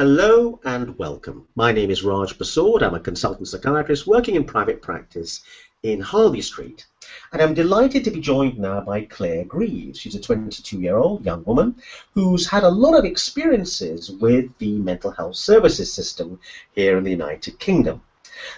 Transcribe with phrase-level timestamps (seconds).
[0.00, 1.46] Hello and welcome.
[1.56, 2.80] My name is Raj Persaud.
[2.80, 5.42] I'm a consultant psychiatrist working in private practice
[5.82, 6.86] in Harley Street.
[7.34, 9.98] And I'm delighted to be joined now by Claire Greaves.
[10.00, 11.74] She's a 22 year old young woman
[12.14, 16.40] who's had a lot of experiences with the mental health services system
[16.74, 18.00] here in the United Kingdom.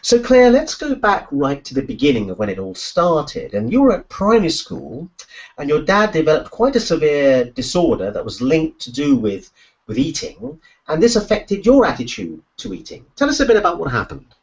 [0.00, 3.52] So, Claire, let's go back right to the beginning of when it all started.
[3.52, 5.10] And you were at primary school,
[5.58, 9.50] and your dad developed quite a severe disorder that was linked to do with,
[9.86, 13.06] with eating, and this affected your attitude to eating.
[13.16, 14.34] Tell us a bit about what happened.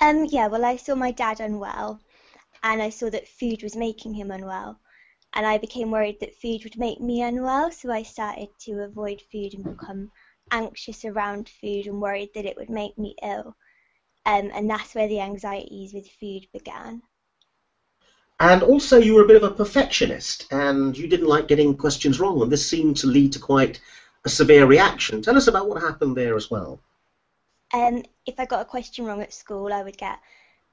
[0.00, 2.00] Um, yeah, well, I saw my dad unwell,
[2.62, 4.78] and I saw that food was making him unwell.
[5.36, 9.20] And I became worried that food would make me unwell, so I started to avoid
[9.32, 10.10] food and become
[10.50, 13.56] anxious around food and worried that it would make me ill.
[14.26, 17.02] Um, and that's where the anxieties with food began.
[18.40, 22.18] And also, you were a bit of a perfectionist, and you didn't like getting questions
[22.18, 23.80] wrong, and this seemed to lead to quite
[24.24, 25.22] a severe reaction.
[25.22, 26.80] Tell us about what happened there as well.
[27.72, 30.18] Um, if I got a question wrong at school, I would get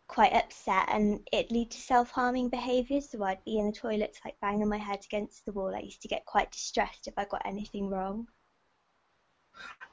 [0.08, 3.10] quite upset and it'd lead to self-harming behaviours.
[3.10, 5.74] So I'd be in the toilets like banging my head against the wall.
[5.76, 8.28] I used to get quite distressed if I got anything wrong.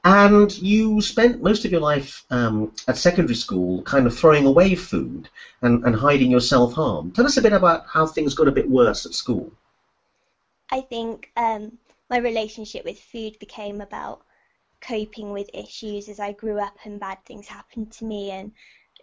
[0.03, 4.75] And you spent most of your life um, at secondary school kind of throwing away
[4.75, 5.29] food
[5.61, 7.11] and, and hiding your self-harm.
[7.11, 9.51] Tell us a bit about how things got a bit worse at school.
[10.71, 11.77] I think um,
[12.09, 14.23] my relationship with food became about
[14.81, 18.51] coping with issues as I grew up and bad things happened to me and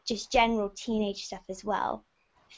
[0.07, 2.05] just general teenage stuff as well.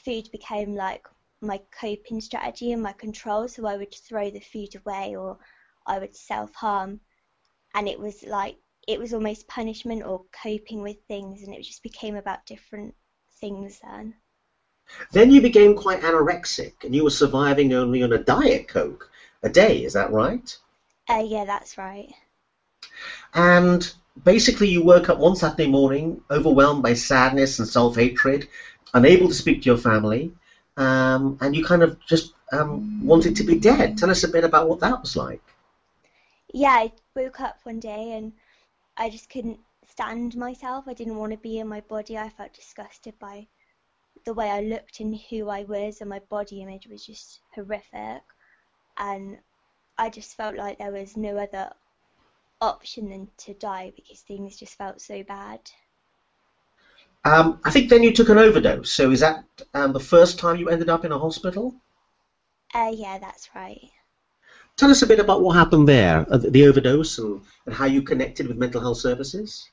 [0.05, 1.05] Food became like
[1.41, 5.37] my coping strategy and my control, so I would throw the food away or
[5.85, 6.99] I would self harm.
[7.75, 11.83] And it was like, it was almost punishment or coping with things, and it just
[11.83, 12.95] became about different
[13.39, 14.15] things then.
[15.11, 19.08] Then you became quite anorexic and you were surviving only on a Diet Coke
[19.43, 20.57] a day, is that right?
[21.09, 22.13] Uh, yeah, that's right.
[23.33, 23.91] And
[24.23, 28.47] basically, you woke up one Saturday morning overwhelmed by sadness and self hatred,
[28.93, 30.33] unable to speak to your family,
[30.77, 33.97] um, and you kind of just um, wanted to be dead.
[33.97, 35.41] Tell us a bit about what that was like.
[36.53, 38.33] Yeah, I woke up one day and
[38.97, 40.87] I just couldn't stand myself.
[40.87, 42.17] I didn't want to be in my body.
[42.17, 43.47] I felt disgusted by
[44.25, 48.23] the way I looked and who I was, and my body image was just horrific.
[48.99, 49.39] And
[49.97, 51.71] I just felt like there was no other
[52.61, 55.59] option than to die because things just felt so bad.
[57.25, 58.91] Um, I think then you took an overdose.
[58.91, 59.43] So is that
[59.73, 61.75] um, the first time you ended up in a hospital?
[62.73, 63.89] Uh, yeah, that's right.
[64.77, 68.01] Tell us a bit about what happened there, uh, the overdose, and, and how you
[68.01, 69.69] connected with mental health services.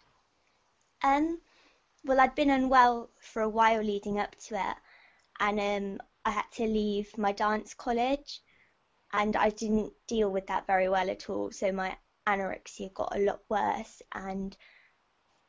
[1.04, 1.38] Um,
[2.04, 4.76] well, I'd been unwell for a while leading up to it,
[5.38, 8.40] and um, I had to leave my dance college,
[9.16, 11.50] and I didn't deal with that very well at all.
[11.50, 11.96] So my
[12.28, 14.54] anorexia got a lot worse and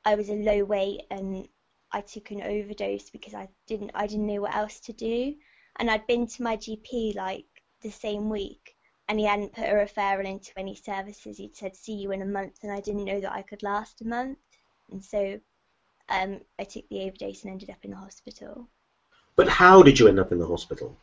[0.05, 1.47] I was a low weight and
[1.91, 5.35] I took an overdose because I didn't I didn't know what else to do
[5.79, 7.45] and I'd been to my GP like
[7.81, 8.75] the same week
[9.09, 12.25] and he hadn't put a referral into any services he'd said see you in a
[12.25, 14.37] month and I didn't know that I could last a month
[14.91, 15.39] and so
[16.09, 18.69] um, I took the overdose and ended up in the hospital.
[19.35, 20.97] But how did you end up in the hospital?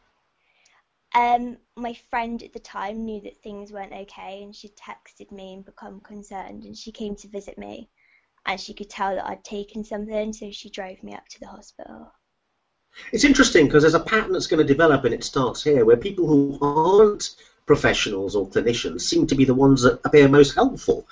[1.14, 5.54] Um, my friend at the time knew that things weren't okay, and she texted me
[5.54, 7.88] and become concerned, and she came to visit me,
[8.46, 11.46] and she could tell that I'd taken something, so she drove me up to the
[11.46, 12.12] hospital.
[13.12, 15.96] It's interesting because there's a pattern that's going to develop, and it starts here, where
[15.96, 17.36] people who aren't
[17.66, 21.06] professionals or clinicians seem to be the ones that appear most helpful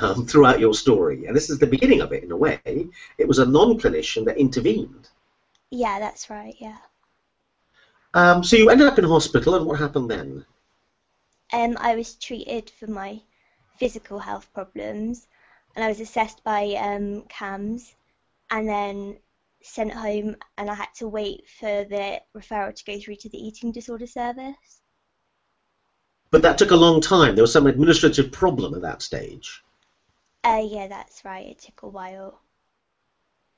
[0.00, 1.26] um, throughout your story.
[1.26, 2.60] And this is the beginning of it, in a way.
[3.18, 5.08] It was a non-clinician that intervened.
[5.70, 6.54] Yeah, that's right.
[6.60, 6.78] Yeah.
[8.14, 10.44] Um, so you ended up in hospital, and what happened then?
[11.52, 13.20] Um, I was treated for my
[13.76, 15.26] physical health problems,
[15.74, 17.94] and I was assessed by um, CAMHS,
[18.50, 19.18] and then
[19.62, 23.38] sent home, and I had to wait for the referral to go through to the
[23.38, 24.80] eating disorder service.
[26.30, 27.34] But that took a long time.
[27.34, 29.62] There was some administrative problem at that stage.
[30.44, 31.46] Uh, yeah, that's right.
[31.46, 32.40] It took a while.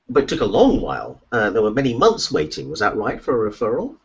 [0.09, 1.21] But it took a long while.
[1.31, 2.69] Uh, there were many months waiting.
[2.69, 3.97] Was that right for a referral?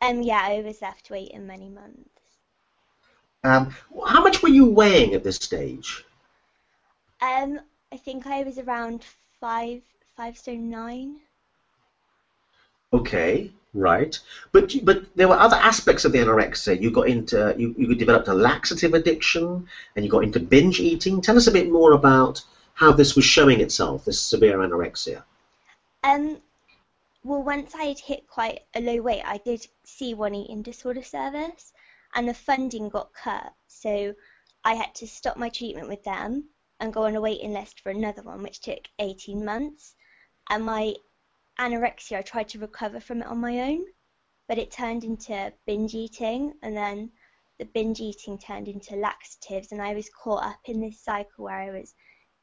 [0.00, 2.08] Um, yeah, I was left waiting in many months.
[3.44, 3.74] Um,
[4.06, 6.04] how much were you weighing at this stage?
[7.20, 7.60] Um,
[7.92, 9.04] I think I was around
[9.40, 9.82] five,
[10.16, 11.16] five stone nine.
[12.92, 14.18] Okay, right.
[14.52, 16.80] But but there were other aspects of the anorexia.
[16.80, 21.20] You got into you, you developed a laxative addiction, and you got into binge eating.
[21.20, 22.42] Tell us a bit more about
[22.74, 25.22] how this was showing itself, this severe anorexia.
[26.04, 26.38] Um,
[27.24, 31.02] well, once I had hit quite a low weight, I did see one eating disorder
[31.02, 31.72] service,
[32.14, 34.14] and the funding got cut, so
[34.64, 36.48] I had to stop my treatment with them,
[36.80, 39.94] and go on a waiting list for another one, which took 18 months.
[40.48, 40.94] And my
[41.58, 43.84] anorexia, I tried to recover from it on my own,
[44.46, 47.10] but it turned into binge eating, and then
[47.58, 51.58] the binge eating turned into laxatives, and I was caught up in this cycle where
[51.58, 51.94] I was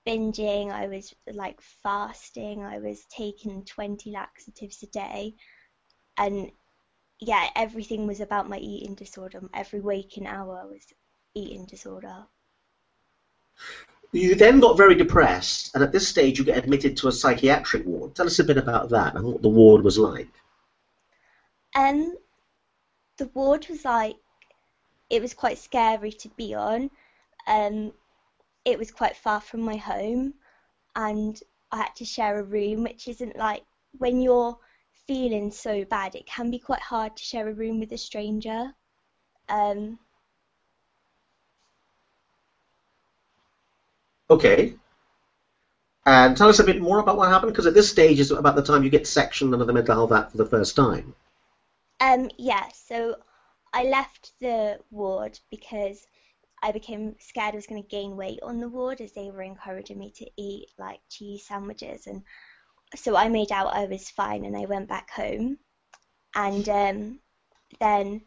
[0.05, 5.35] binging, I was like fasting, I was taking 20 laxatives a day,
[6.17, 6.51] and
[7.19, 9.41] yeah, everything was about my eating disorder.
[9.53, 10.85] Every waking hour was
[11.33, 12.25] eating disorder.
[14.11, 17.85] You then got very depressed, and at this stage, you get admitted to a psychiatric
[17.85, 18.15] ward.
[18.15, 20.29] Tell us a bit about that and what the ward was like.
[21.75, 22.15] Um,
[23.17, 24.15] the ward was like,
[25.09, 26.89] it was quite scary to be on.
[27.47, 27.91] Um,
[28.65, 30.33] it was quite far from my home,
[30.95, 31.39] and
[31.71, 33.63] I had to share a room, which isn't like
[33.97, 34.57] when you're
[35.07, 38.73] feeling so bad, it can be quite hard to share a room with a stranger.
[39.47, 39.99] Um,
[44.29, 44.73] okay.
[46.07, 48.55] And tell us a bit more about what happened, because at this stage is about
[48.55, 51.15] the time you get sectioned under the Mental Health Act for the first time.
[51.99, 53.15] Um, yeah, so
[53.73, 56.05] I left the ward because
[56.65, 59.43] I became scared I was going to gain weight on the ward as they were
[59.43, 62.23] encouraging me to eat like cheese sandwiches and
[62.95, 65.59] so I made out I was fine and I went back home.
[66.35, 67.19] And um,
[67.79, 68.21] then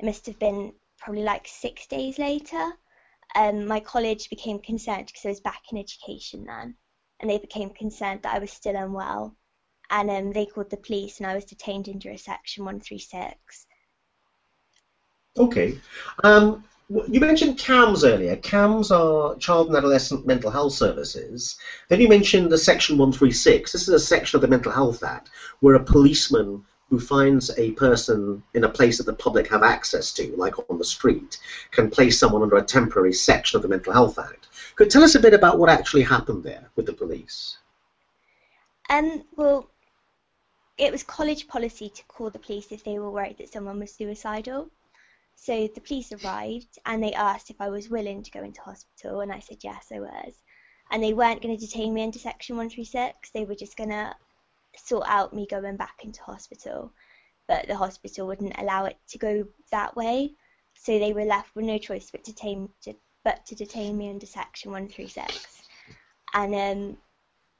[0.00, 2.72] it must have been probably like six days later.
[3.36, 6.74] Um, my college became concerned because I was back in education then,
[7.20, 9.36] and they became concerned that I was still unwell.
[9.90, 13.66] And um, they called the police, and I was detained under section 136.
[15.38, 15.78] Okay.
[16.24, 18.36] Um, you mentioned CAMHS earlier.
[18.36, 21.58] CAMHS are Child and Adolescent Mental Health Services.
[21.88, 23.72] Then you mentioned the Section 136.
[23.72, 25.30] This is a section of the Mental Health Act
[25.60, 30.12] where a policeman who finds a person in a place that the public have access
[30.12, 31.38] to, like on the street,
[31.72, 34.46] can place someone under a temporary section of the Mental Health Act.
[34.76, 37.58] Could tell us a bit about what actually happened there with the police?
[38.88, 39.68] Um, well,
[40.78, 43.92] it was college policy to call the police if they were worried that someone was
[43.92, 44.70] suicidal.
[45.36, 49.20] So the police arrived and they asked if I was willing to go into hospital,
[49.20, 50.42] and I said yes, I was.
[50.90, 54.14] And they weren't going to detain me under Section 136, they were just going to
[54.76, 56.92] sort out me going back into hospital.
[57.48, 60.34] But the hospital wouldn't allow it to go that way,
[60.74, 62.68] so they were left with no choice but to detain,
[63.22, 65.62] but to detain me under Section 136.
[66.34, 66.96] And um,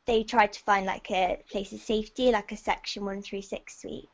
[0.06, 4.08] they tried to find like a place of safety, like a Section 136 suite,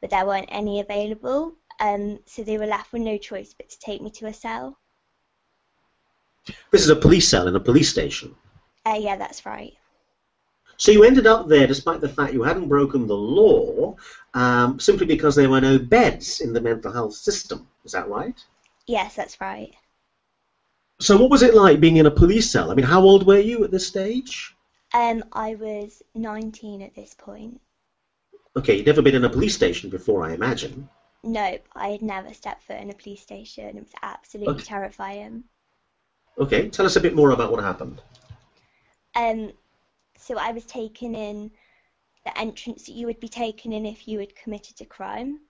[0.00, 3.78] but there weren't any available um, so they were left with no choice but to
[3.78, 4.78] take me to a cell.
[6.70, 8.34] This is a police cell in a police station.
[8.86, 9.74] Uh, yeah, that's right.
[10.76, 13.96] So you ended up there despite the fact you hadn't broken the law,
[14.34, 17.66] um, simply because there were no beds in the mental health system.
[17.84, 18.40] Is that right?
[18.86, 19.74] Yes, that's right.
[21.00, 22.70] So what was it like being in a police cell?
[22.70, 24.54] I mean, how old were you at this stage?
[24.94, 27.60] Um, I was 19 at this point.
[28.56, 30.88] Okay, you'd never been in a police station before, I imagine.
[31.24, 33.76] No, I had never stepped foot in a police station.
[33.76, 34.64] It was absolutely okay.
[34.64, 35.44] terrifying.
[36.38, 38.00] Okay, tell us a bit more about what happened.
[39.16, 39.52] Um,
[40.16, 41.50] so I was taken in
[42.24, 45.40] the entrance that you would be taken in if you had committed a crime.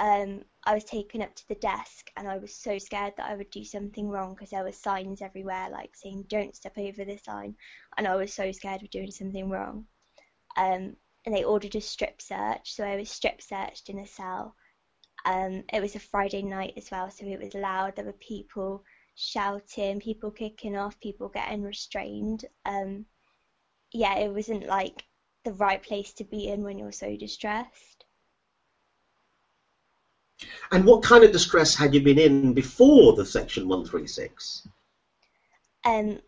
[0.00, 3.36] Um, I was taken up to the desk and I was so scared that I
[3.36, 7.22] would do something wrong because there were signs everywhere like saying don't step over this
[7.22, 7.54] sign
[7.96, 9.86] and I was so scared of doing something wrong.
[10.56, 14.56] Um, and they ordered a strip search, so I was strip searched in a cell
[15.24, 17.96] um, it was a Friday night as well, so it was loud.
[17.96, 22.44] There were people shouting, people kicking off, people getting restrained.
[22.66, 23.06] Um,
[23.92, 25.04] yeah, it wasn't like
[25.44, 28.04] the right place to be in when you're so distressed.
[30.72, 34.68] And what kind of distress had you been in before the Section 136?
[35.84, 36.18] Um,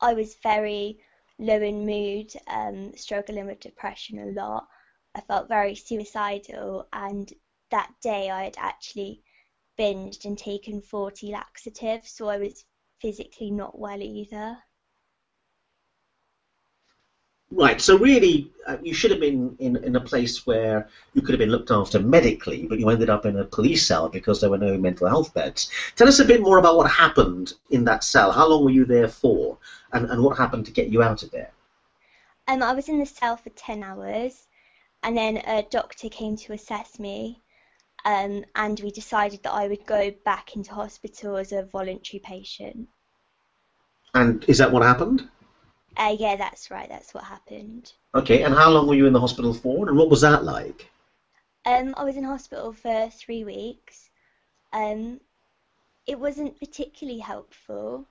[0.00, 0.98] I was very
[1.38, 4.66] low in mood, um, struggling with depression a lot.
[5.14, 7.32] I felt very suicidal, and
[7.70, 9.22] that day I had actually
[9.78, 12.64] binged and taken 40 laxatives, so I was
[13.00, 14.58] physically not well either.
[17.52, 21.30] Right, so really, uh, you should have been in, in a place where you could
[21.30, 24.50] have been looked after medically, but you ended up in a police cell because there
[24.50, 25.70] were no mental health beds.
[25.94, 28.32] Tell us a bit more about what happened in that cell.
[28.32, 29.58] How long were you there for,
[29.92, 31.52] and, and what happened to get you out of there?
[32.48, 34.48] Um, I was in the cell for 10 hours,
[35.04, 37.42] and then a doctor came to assess me,
[38.06, 42.88] um, and we decided that I would go back into hospital as a voluntary patient.
[44.14, 45.28] And is that what happened?
[45.96, 46.88] Uh, yeah, that's right.
[46.88, 47.92] That's what happened.
[48.14, 50.90] Okay, and how long were you in the hospital for, and what was that like?
[51.66, 54.10] Um, I was in hospital for three weeks.
[54.72, 55.20] Um,
[56.06, 58.08] it wasn't particularly helpful.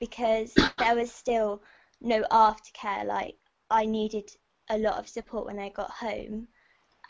[0.00, 1.62] because there was still
[2.00, 3.04] no aftercare.
[3.06, 3.36] Like
[3.70, 4.30] I needed
[4.70, 6.48] a lot of support when I got home,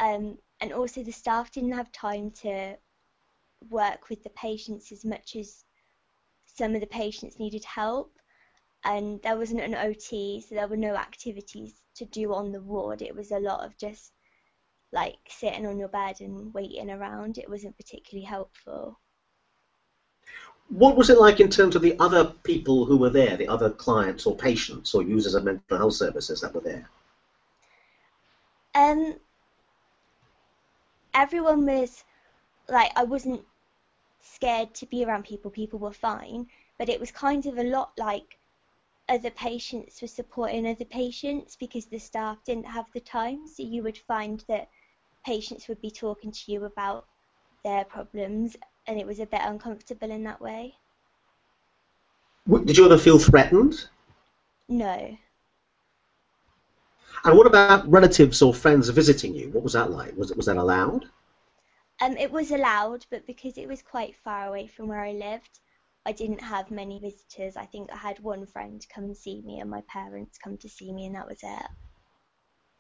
[0.01, 2.77] um, and also the staff didn't have time to
[3.71, 5.65] work with the patients as much as
[6.47, 8.13] some of the patients needed help.
[8.85, 13.01] And there wasn't an OT, so there were no activities to do on the ward.
[13.01, 14.13] It was a lot of just
[14.93, 17.39] like sitting on your bed and waiting around.
[17.39, 19.01] It wasn't particularly helpful.
[20.69, 23.71] What was it like in terms of the other people who were there, the other
[23.71, 26.89] clients or patients or users of mental health services that were there?
[28.75, 29.15] Um,
[31.15, 32.05] everyone was
[32.69, 33.45] like, I wasn't
[34.21, 35.51] scared to be around people.
[35.51, 36.47] People were fine,
[36.79, 38.39] but it was kind of a lot like
[39.09, 43.47] other patients were supporting other patients because the staff didn't have the time.
[43.47, 44.69] So you would find that
[45.25, 47.07] patients would be talking to you about
[47.65, 48.57] their problems,
[48.87, 50.75] and it was a bit uncomfortable in that way.
[52.47, 53.89] Did you ever feel threatened?
[54.69, 55.17] No.
[57.23, 59.51] And what about relatives or friends visiting you?
[59.51, 60.17] What was that like?
[60.17, 61.07] Was it was that allowed?
[62.01, 65.61] Um, it was allowed, but because it was quite far away from where I lived,
[66.05, 67.57] I didn't have many visitors.
[67.57, 70.69] I think I had one friend come and see me, and my parents come to
[70.69, 71.67] see me, and that was it.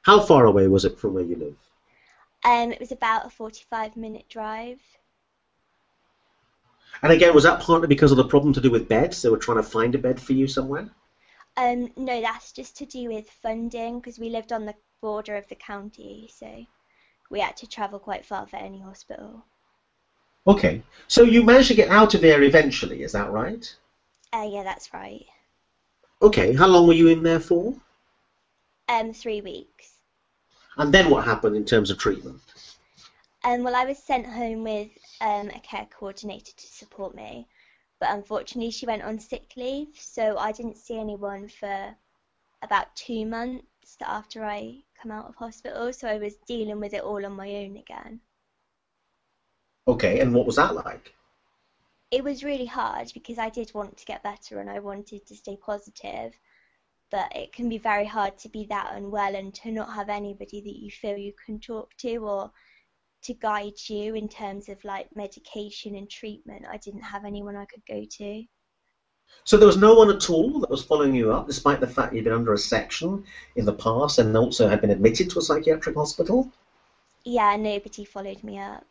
[0.02, 1.56] How far away was it from where you live?
[2.44, 4.80] Um, it was about a 45 minute drive.
[7.02, 9.22] And again, was that partly because of the problem to do with beds?
[9.22, 10.90] They were trying to find a bed for you somewhere?
[11.56, 15.46] Um, no, that's just to do with funding because we lived on the border of
[15.49, 16.66] the county, so
[17.30, 19.44] we had to travel quite far for any hospital.
[20.46, 23.75] Okay, so you managed to get out of there eventually, is that right?
[24.32, 25.25] Uh, yeah, that's right.
[26.20, 27.75] Okay, how long were you in there for?
[28.88, 29.92] Um, three weeks.
[30.76, 32.40] And then what happened in terms of treatment?
[33.44, 34.88] Um, well, I was sent home with
[35.20, 37.46] um, a care coordinator to support me,
[38.04, 41.96] but unfortunately she went on sick leave, so I didn't see anyone for
[42.61, 47.02] about two months after I come out of hospital, so I was dealing with it
[47.02, 48.20] all on my own again.
[49.88, 51.14] Okay, and what was that like?
[52.11, 55.34] It was really hard because I did want to get better and I wanted to
[55.34, 56.34] stay positive,
[57.11, 60.61] but it can be very hard to be that unwell and to not have anybody
[60.61, 62.52] that you feel you can talk to or
[63.25, 66.66] to guide you in terms of like medication and treatment.
[66.71, 68.45] I didn't have anyone I could go to.
[69.45, 72.14] So there was no one at all that was following you up, despite the fact
[72.14, 73.25] you'd been under a section
[73.57, 76.50] in the past and also had been admitted to a psychiatric hospital?
[77.25, 78.87] Yeah, nobody followed me up.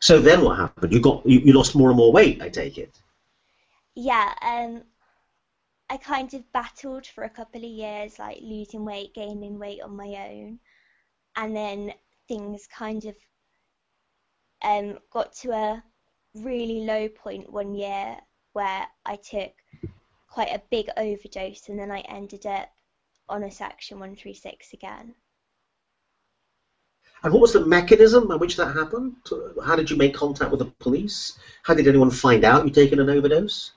[0.00, 0.92] So then what happened?
[0.92, 2.94] You got you, you lost more and more weight, I take it.
[3.94, 4.82] Yeah, um
[5.90, 9.96] I kind of battled for a couple of years, like losing weight, gaining weight on
[9.96, 10.60] my own.
[11.36, 11.92] And then
[12.30, 13.16] things kind of
[14.62, 15.82] um, got to a
[16.36, 18.16] really low point one year
[18.52, 19.50] where I took
[20.28, 22.68] quite a big overdose and then I ended up
[23.28, 25.14] on a section 136 again.
[27.24, 29.16] And what was the mechanism by which that happened?
[29.64, 31.36] How did you make contact with the police?
[31.64, 33.72] How did anyone find out you'd taken an overdose?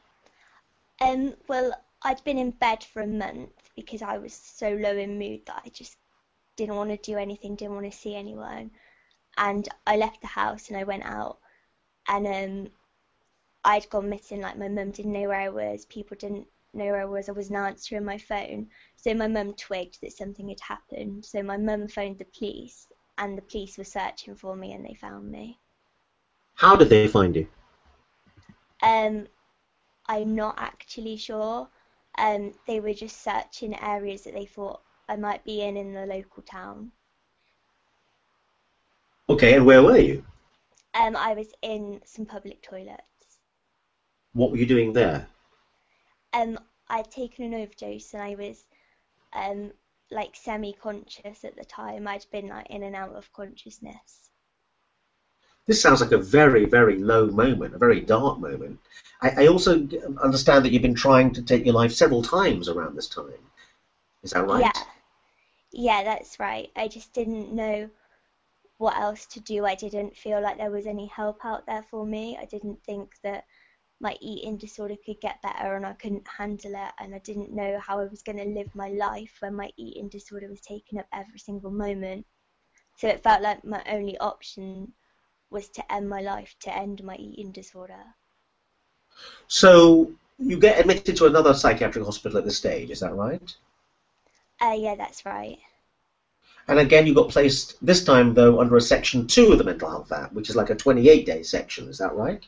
[1.02, 5.18] Um, well, I'd been in bed for a month because I was so low in
[5.18, 5.98] mood that I just
[6.56, 8.72] didn't want to do anything, didn't want to see anyone.
[9.38, 11.40] And I left the house and I went out
[12.08, 12.72] and um,
[13.64, 17.02] I'd gone missing, like my mum didn't know where I was, people didn't know where
[17.02, 18.68] I was, I wasn't answering my phone.
[18.96, 21.26] So my mum twigged that something had happened.
[21.26, 24.96] So my mum phoned the police and the police were searching for me and they
[24.96, 25.60] found me.
[26.56, 27.48] How did they find you?
[28.82, 29.28] Um,
[30.08, 31.68] I'm not actually sure.
[32.18, 36.06] Um, they were just searching areas that they thought I might be in in the
[36.06, 36.92] local town.
[39.30, 40.24] Okay, and where were you?
[40.94, 43.02] Um, I was in some public toilets.
[44.34, 45.28] What were you doing there?
[46.34, 48.64] Um, I'd taken an overdose and I was
[49.34, 49.72] um
[50.12, 52.08] like semi-conscious at the time.
[52.08, 54.30] I'd been like in and out of consciousness.
[55.66, 58.80] This sounds like a very, very low moment, a very dark moment.
[59.22, 59.88] I, I also
[60.22, 63.34] understand that you've been trying to take your life several times around this time.
[64.24, 64.62] Is that right?
[64.62, 64.84] Yeah.
[65.74, 66.70] Yeah, that's right.
[66.76, 67.90] I just didn't know
[68.78, 69.66] what else to do.
[69.66, 72.38] I didn't feel like there was any help out there for me.
[72.40, 73.46] I didn't think that
[74.00, 77.80] my eating disorder could get better and I couldn't handle it and I didn't know
[77.80, 81.08] how I was going to live my life when my eating disorder was taking up
[81.12, 82.26] every single moment.
[82.98, 84.94] So it felt like my only option
[85.50, 88.04] was to end my life, to end my eating disorder.
[89.48, 93.56] So you get admitted to another psychiatric hospital at this stage, is that right?
[94.64, 95.60] Uh, yeah, that's right.
[96.68, 99.90] And again, you got placed this time though under a section two of the Mental
[99.90, 101.88] Health Act, which is like a 28-day section.
[101.88, 102.46] Is that right?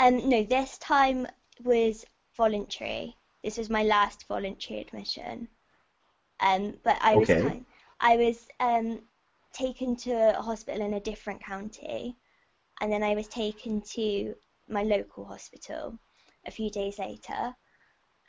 [0.00, 1.26] Um, no, this time
[1.62, 2.04] was
[2.36, 3.16] voluntary.
[3.44, 5.48] This was my last voluntary admission.
[6.40, 7.34] Um, but I was Okay.
[7.34, 7.66] kind,
[8.00, 9.02] I was um,
[9.52, 12.16] taken to a hospital in a different county,
[12.80, 14.34] and then I was taken to
[14.68, 15.98] my local hospital
[16.46, 17.54] a few days later,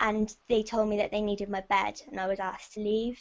[0.01, 3.20] and they told me that they needed my bed, and I was asked to leave.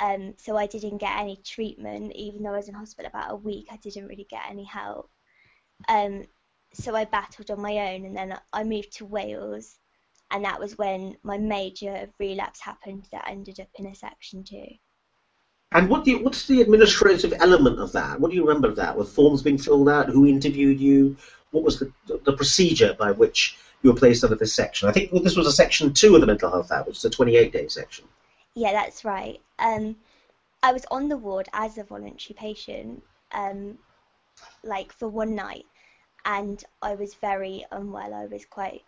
[0.00, 3.36] Um, so I didn't get any treatment, even though I was in hospital about a
[3.36, 3.66] week.
[3.70, 5.10] I didn't really get any help.
[5.88, 6.24] Um,
[6.72, 9.78] so I battled on my own, and then I moved to Wales,
[10.30, 13.06] and that was when my major relapse happened.
[13.12, 14.66] That ended up in a section two.
[15.72, 18.18] And what do you, what's the administrative element of that?
[18.18, 18.96] What do you remember of that?
[18.96, 20.08] Were forms being filled out?
[20.08, 21.16] Who interviewed you?
[21.50, 24.88] What was the, the procedure by which you were placed under this section?
[24.88, 27.10] I think this was a section two of the Mental Health Act, which is a
[27.10, 28.06] 28-day section.
[28.54, 29.40] Yeah, that's right.
[29.58, 29.96] Um,
[30.62, 33.02] I was on the ward as a voluntary patient,
[33.32, 33.78] um,
[34.64, 35.66] like for one night,
[36.24, 38.12] and I was very unwell.
[38.12, 38.82] I was quite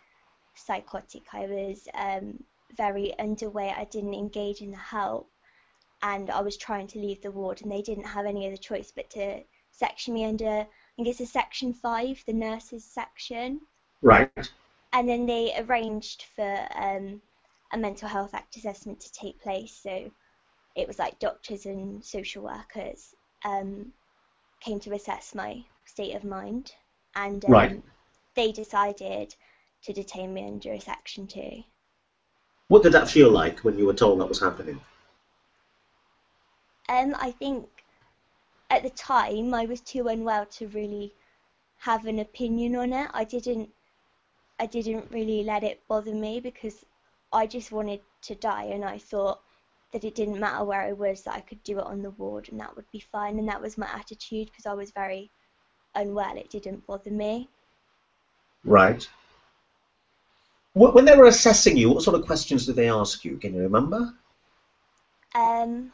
[0.55, 1.23] psychotic.
[1.33, 2.43] I was um,
[2.77, 3.79] very underweight.
[3.79, 5.31] I didn't engage in the help,
[6.03, 8.93] and I was trying to leave the ward, and they didn't have any other choice
[8.95, 10.67] but to section me under,
[11.01, 13.63] I think it's a section five, the nurses section
[14.03, 14.53] Right.
[14.93, 17.23] and then they arranged for um,
[17.73, 19.73] a mental health act assessment to take place.
[19.83, 20.11] So
[20.77, 23.15] it was like doctors and social workers
[23.47, 23.95] um,
[24.61, 26.73] came to assess my state of mind,
[27.17, 27.83] and um, Right.
[28.35, 29.35] they decided
[29.85, 31.65] to detain me under a section two.
[32.69, 34.83] What did that feel like when you were told that was happening?
[36.91, 37.69] Um, I think
[38.71, 41.13] at the time I was too unwell to really
[41.79, 43.11] have an opinion on it.
[43.13, 43.69] I didn't
[44.59, 46.85] I didn't really let it bother me because
[47.33, 49.41] I just wanted to die and I thought
[49.93, 52.49] that it didn't matter where I was that I could do it on the ward
[52.51, 55.31] and that would be fine and that was my attitude because I was very
[55.95, 56.37] unwell.
[56.37, 57.49] It didn't bother me.
[58.65, 59.09] Right.
[60.75, 63.39] When they were assessing you, what sort of questions did they ask you?
[63.39, 64.15] Can you remember?
[65.35, 65.93] Um,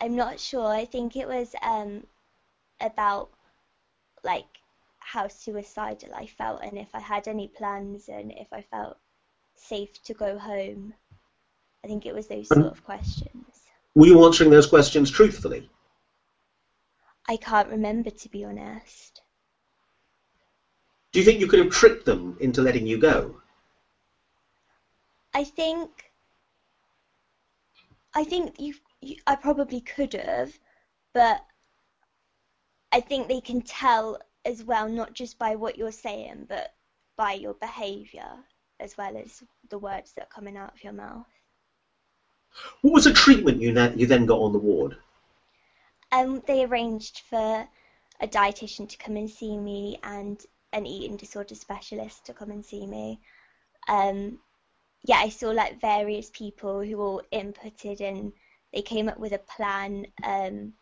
[0.00, 0.66] I'm not sure.
[0.66, 2.04] I think it was um,
[2.80, 3.30] about
[4.24, 4.44] like
[4.98, 8.96] how suicidal I felt and if I had any plans and if I felt
[9.54, 10.94] safe to go home.
[11.84, 13.62] I think it was those sort of questions.
[13.94, 15.70] Were you answering those questions truthfully?
[17.28, 19.22] I can't remember to be honest.
[21.12, 23.40] Do you think you could have tricked them into letting you go?
[25.32, 26.12] I think
[28.14, 28.74] I think you
[29.26, 30.58] I probably could have,
[31.12, 31.44] but
[32.92, 36.74] I think they can tell as well, not just by what you're saying, but
[37.16, 38.30] by your behaviour
[38.80, 41.26] as well as the words that are coming out of your mouth.
[42.82, 44.96] What was the treatment you, na- you then got on the ward?
[46.12, 47.68] Um, they arranged for
[48.20, 50.40] a dietitian to come and see me and
[50.72, 53.20] an eating disorder specialist to come and see me.
[53.88, 54.38] Um,
[55.04, 58.32] yeah, I saw like various people who all inputted and
[58.72, 60.72] they came up with a plan um,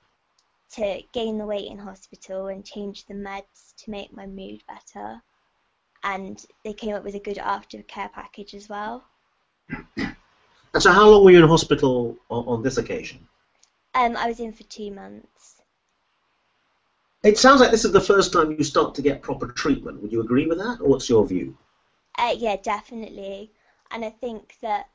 [0.72, 5.20] to gain the weight in hospital and change the meds to make my mood better.
[6.02, 9.04] And they came up with a good aftercare package as well.
[9.96, 13.26] And so, how long were you in hospital on, on this occasion?
[13.94, 15.62] Um, I was in for two months.
[17.22, 20.02] It sounds like this is the first time you start to get proper treatment.
[20.02, 21.56] Would you agree with that, or what's your view?
[22.18, 23.52] Uh, yeah, definitely.
[23.90, 24.88] And I think that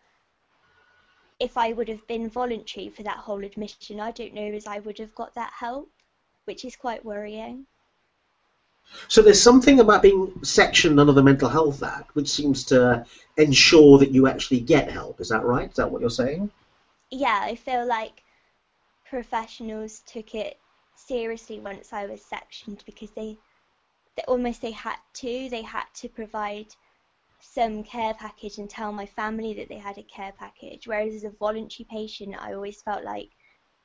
[1.39, 4.79] if I would have been voluntary for that whole admission, I don't know as I
[4.79, 5.89] would have got that help,
[6.45, 7.65] which is quite worrying.
[9.07, 13.05] So there's something about being sectioned under the Mental Health Act which seems to
[13.37, 15.21] ensure that you actually get help.
[15.21, 15.69] Is that right?
[15.69, 16.49] Is that what you're saying?
[17.11, 18.23] Yeah, I feel like
[19.07, 20.57] professionals took it
[20.95, 23.37] seriously once I was sectioned because they,
[24.15, 25.49] they almost they had to.
[25.49, 26.75] They had to provide
[27.41, 30.87] some care package and tell my family that they had a care package.
[30.87, 33.29] Whereas as a voluntary patient, I always felt like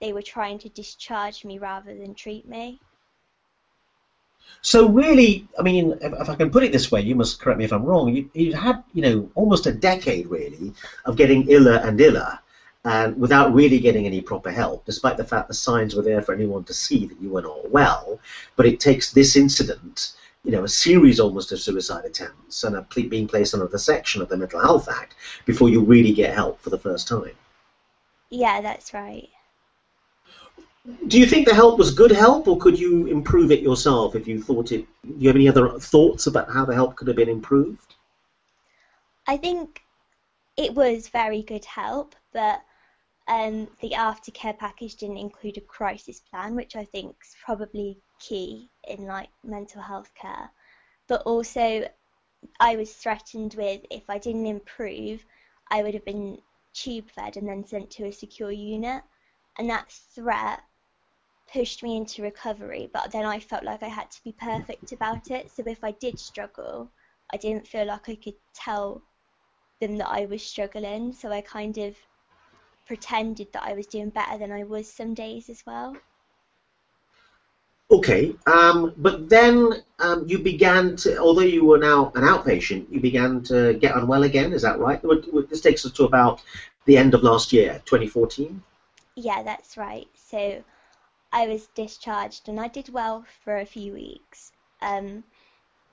[0.01, 2.81] they were trying to discharge me rather than treat me.
[4.61, 7.65] So really, I mean, if, I can put it this way, you must correct me
[7.65, 8.15] if I'm wrong.
[8.15, 10.73] You, you had, you know, almost a decade really
[11.05, 12.39] of getting iller and iller,
[12.85, 16.35] and without really getting any proper help, despite the fact the signs were there for
[16.35, 18.21] anyone to see that you were not well.
[18.57, 20.13] But it takes this incident,
[20.45, 24.29] you know, a series almost of suicide attempts, and being placed under the section of
[24.29, 25.15] the Mental Health Act
[25.47, 27.33] before you really get help for the first time.
[28.31, 29.29] Yeah, that's right.
[31.07, 34.29] Do you think the help was good help, or could you improve it yourself if
[34.29, 34.87] you thought it?
[35.03, 37.95] Do you have any other thoughts about how the help could have been improved?
[39.27, 39.81] I think
[40.59, 42.61] it was very good help, but
[43.27, 48.71] um, the aftercare package didn't include a crisis plan, which I think is probably key
[48.87, 50.51] in like mental health care.
[51.09, 51.89] But also,
[52.61, 55.25] I was threatened with if I didn't improve,
[55.71, 56.39] I would have been
[56.75, 59.03] tube fed and then sent to a secure unit.
[59.59, 60.61] And that threat
[61.51, 65.31] pushed me into recovery, but then I felt like I had to be perfect about
[65.31, 65.51] it.
[65.51, 66.91] So if I did struggle,
[67.33, 69.03] I didn't feel like I could tell
[69.81, 71.13] them that I was struggling.
[71.13, 71.97] So I kind of
[72.87, 75.97] pretended that I was doing better than I was some days as well.
[77.91, 82.99] Okay, um, but then um, you began to, although you were now an outpatient, you
[82.99, 84.53] began to get unwell again.
[84.53, 85.01] Is that right?
[85.51, 86.43] This takes us to about
[86.87, 88.63] the end of last year, 2014.
[89.17, 90.09] Yeah, that's right.
[90.15, 90.65] So
[91.33, 95.23] I was discharged and I did well for a few weeks, um,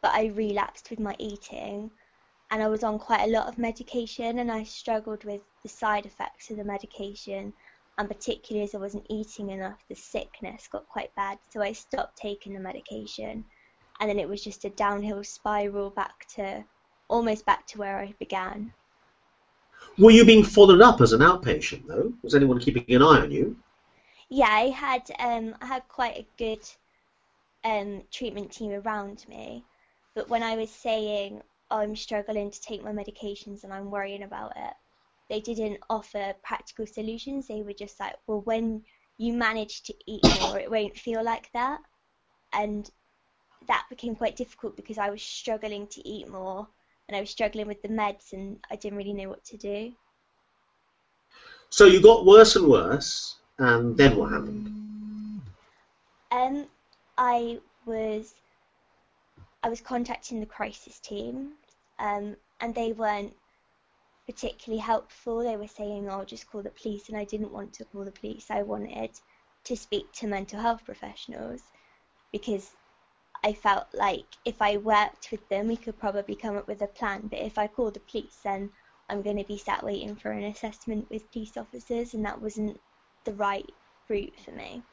[0.02, 1.92] but I relapsed with my eating,
[2.50, 6.06] and I was on quite a lot of medication, and I struggled with the side
[6.06, 7.54] effects of the medication
[7.98, 11.38] and particularly as I wasn't eating enough, the sickness got quite bad.
[11.50, 13.46] So I stopped taking the medication,
[14.00, 16.64] and then it was just a downhill spiral back to
[17.10, 18.74] almost back to where I began.
[19.98, 22.14] Were you being followed up as an outpatient though?
[22.24, 23.58] Was anyone keeping an eye on you?
[24.30, 26.64] Yeah, I had um, I had quite a good
[27.64, 29.64] um, treatment team around me,
[30.16, 34.24] but when I was saying oh, I'm struggling to take my medications and I'm worrying
[34.24, 34.74] about it,
[35.32, 37.48] they didn't offer practical solutions.
[37.48, 38.84] They were just like, well, when
[39.18, 41.80] you manage to eat more, it won't feel like that.
[42.52, 42.92] And
[43.70, 46.68] that became quite difficult because I was struggling to eat more
[47.08, 49.94] and I was struggling with the meds and I didn't really know what to do.
[51.70, 55.42] So you got worse and worse, and then what happened?
[56.32, 56.68] Um,
[57.18, 58.34] I was
[59.64, 61.54] I was contacting the crisis team,
[62.00, 63.34] um, and they weren't
[64.26, 65.40] particularly helpful.
[65.40, 68.12] They were saying, "Oh, just call the police," and I didn't want to call the
[68.12, 68.50] police.
[68.50, 69.12] I wanted
[69.66, 71.62] to speak to mental health professionals
[72.32, 72.72] because
[73.44, 76.88] I felt like if I worked with them, we could probably come up with a
[76.88, 77.28] plan.
[77.28, 78.72] But if I call the police, then
[79.10, 82.80] I'm going to be sat waiting for an assessment with police officers, and that wasn't
[83.26, 83.70] the right
[84.10, 84.84] route for me.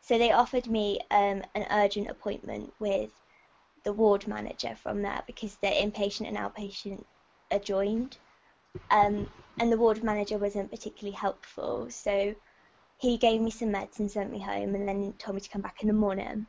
[0.00, 3.10] So they offered me um, an urgent appointment with
[3.84, 7.04] the ward manager from there because the inpatient and outpatient
[7.50, 8.18] are joined.
[8.90, 12.34] Um, and the ward manager wasn't particularly helpful, so
[12.98, 15.62] he gave me some meds and sent me home, and then told me to come
[15.62, 16.46] back in the morning.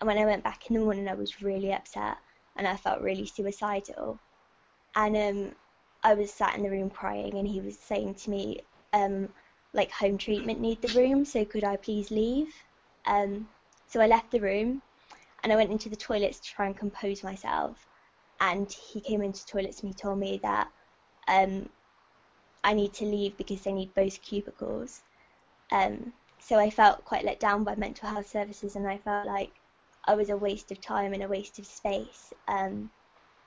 [0.00, 2.16] And when I went back in the morning, I was really upset,
[2.56, 4.18] and I felt really suicidal.
[4.96, 5.52] And um,
[6.02, 8.60] I was sat in the room crying, and he was saying to me,
[8.92, 9.28] um,
[9.72, 12.48] like home treatment need the room, so could I please leave?
[13.06, 13.48] Um,
[13.88, 14.82] so I left the room,
[15.42, 17.86] and I went into the toilets to try and compose myself.
[18.40, 20.68] And he came into the toilets and he told me that
[21.28, 21.68] um,
[22.62, 25.02] I need to leave because they need both cubicles.
[25.70, 29.52] Um, so I felt quite let down by mental health services, and I felt like
[30.06, 32.32] I was a waste of time and a waste of space.
[32.48, 32.90] Um,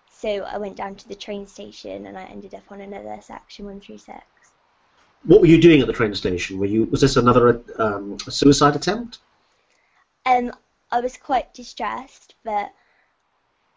[0.10, 3.66] so I went down to the train station, and I ended up on another section
[3.66, 4.20] 136.
[5.24, 6.58] What were you doing at the train station?
[6.58, 9.20] Were you was this another um, suicide attempt?
[10.26, 10.52] Um,
[10.92, 12.72] I was quite distressed, but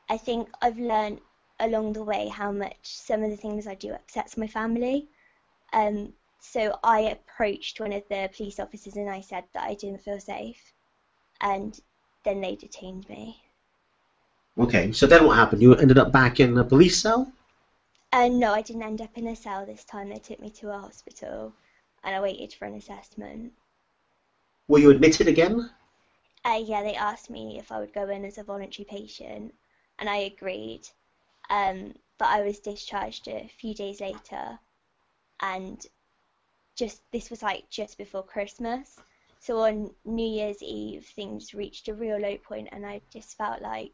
[0.09, 1.21] I think I've learned
[1.61, 5.09] along the way how much some of the things I do upsets my family.
[5.73, 10.03] Um, so I approached one of the police officers and I said that I didn't
[10.03, 10.73] feel safe,
[11.41, 11.79] and
[12.25, 13.43] then they detained me.
[14.59, 15.63] Okay, so then what happened?
[15.63, 17.33] You ended up back in a police cell?
[18.13, 20.09] Uh, no, I didn't end up in a cell this time.
[20.09, 21.53] They took me to a hospital,
[22.03, 23.53] and I waited for an assessment.
[24.67, 25.71] Were you admitted again?
[26.45, 29.55] Uh, yeah, they asked me if I would go in as a voluntary patient,
[29.99, 30.89] and I agreed.
[31.51, 34.59] Um, but I was discharged a few days later,
[35.41, 35.85] and
[36.77, 38.97] just this was like just before Christmas.
[39.41, 43.61] So on New Year's Eve, things reached a real low point, and I just felt
[43.63, 43.93] like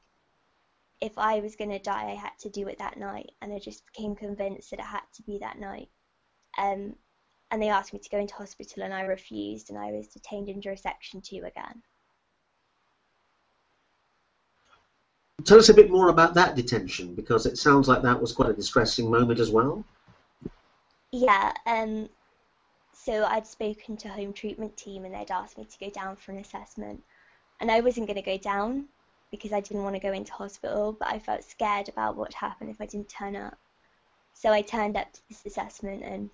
[1.00, 3.58] if I was going to die, I had to do it that night, and I
[3.58, 5.88] just became convinced that it had to be that night.
[6.58, 6.96] Um,
[7.50, 10.48] and they asked me to go into hospital, and I refused, and I was detained
[10.48, 11.82] in jurisdiction two again.
[15.46, 18.50] Tell us a bit more about that detention because it sounds like that was quite
[18.50, 19.84] a distressing moment as well.
[21.12, 22.08] Yeah, um,
[22.92, 26.32] so I'd spoken to home treatment team and they'd asked me to go down for
[26.32, 27.00] an assessment,
[27.60, 28.86] and I wasn't going to go down
[29.30, 32.70] because I didn't want to go into hospital, but I felt scared about what happened
[32.70, 33.56] if I didn't turn up.
[34.34, 36.28] So I turned up to this assessment and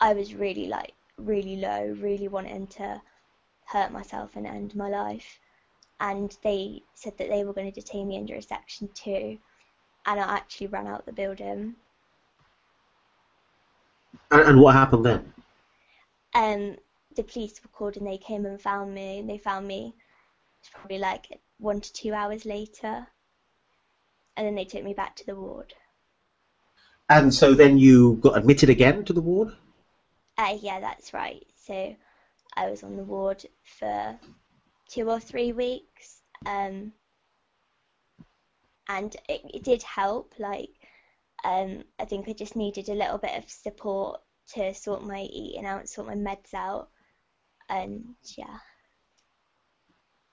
[0.00, 3.00] I was really like really low, really wanting to
[3.66, 5.38] hurt myself and end my life
[6.00, 9.38] and they said that they were going to detain me under a section two,
[10.06, 11.76] and I actually ran out of the building.
[14.30, 15.32] And, and what happened then?
[16.34, 16.76] Um,
[17.16, 19.18] the police were called and they came and found me.
[19.18, 19.94] And they found me
[20.72, 23.08] probably like one to two hours later.
[24.36, 25.74] and then they took me back to the ward.
[27.08, 29.54] And so then you got admitted again to the ward?
[30.38, 31.46] Uh, yeah, that's right.
[31.56, 31.96] So
[32.56, 34.18] I was on the ward for
[34.88, 36.92] two or three weeks, um,
[38.88, 40.34] and it, it did help.
[40.38, 40.70] Like,
[41.44, 44.20] um, I think I just needed a little bit of support
[44.54, 46.88] to sort my eating out, sort my meds out,
[47.68, 48.58] and yeah.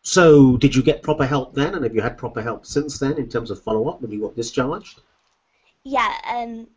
[0.06, 3.18] So, did you get proper help then, and have you had proper help since then
[3.18, 5.02] in terms of follow up when you got discharged?
[5.84, 6.68] Yeah, um,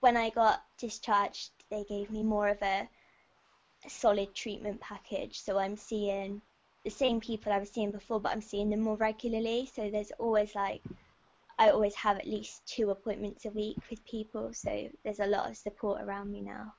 [0.00, 2.88] when I got discharged, they gave me more of a,
[3.84, 5.40] a solid treatment package.
[5.40, 6.40] So I'm seeing
[6.86, 9.68] the same people I was seeing before, but I'm seeing them more regularly.
[9.74, 10.82] So there's always like,
[11.58, 14.52] I always have at least two appointments a week with people.
[14.52, 16.72] So there's a lot of support around me now.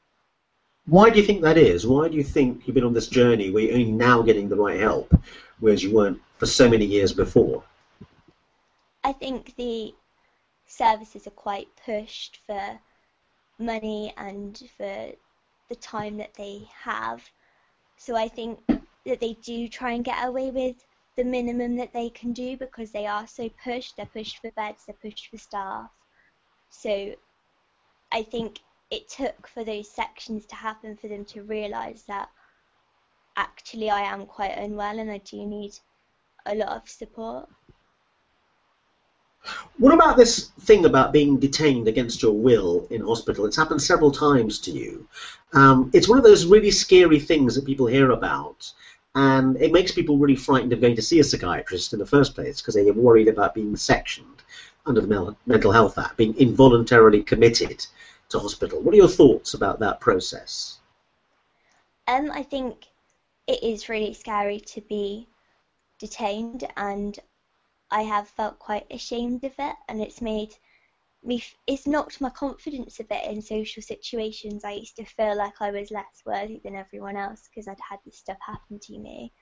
[0.85, 1.85] Why do you think that is?
[1.85, 4.55] Why do you think you've been on this journey where you're only now getting the
[4.55, 5.13] right help,
[5.59, 7.61] whereas you weren't for so many years before?
[9.03, 9.93] I think the
[10.67, 12.79] services are quite pushed for
[13.59, 15.11] money and for
[15.67, 17.29] the time that they have.
[17.97, 18.61] So I think
[19.07, 20.75] that they do try and get away with
[21.15, 23.97] the minimum that they can do because they are so pushed.
[23.97, 25.89] They're pushed for beds, they're pushed for staff.
[26.69, 27.15] So
[28.11, 28.59] I think
[28.91, 32.29] it took for those sections to happen for them to realise that
[33.35, 35.73] actually I am quite unwell and I do need
[36.45, 37.49] a lot of support.
[39.77, 43.45] What about this thing about being detained against your will in hospital?
[43.45, 45.07] It's happened several times to you.
[45.53, 48.71] Um, it's one of those really scary things that people hear about,
[49.17, 52.35] and it makes people really frightened of going to see a psychiatrist in the first
[52.35, 54.43] place because they are worried about being sectioned
[54.85, 57.83] under the Mental Health Act, being involuntarily committed
[58.29, 58.79] to hospital.
[58.79, 60.77] What are your thoughts about that process?
[62.07, 62.85] Um, I think
[63.47, 65.27] it is really scary to be
[65.97, 67.17] detained, and
[67.89, 70.53] I have felt quite ashamed of it, and it's made
[71.27, 71.43] me.
[71.67, 74.63] It's knocked my confidence a bit in social situations.
[74.63, 77.99] I used to feel like I was less worthy than everyone else because I'd had
[78.05, 79.33] this stuff happen to me.